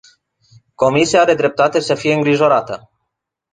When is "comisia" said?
0.75-1.21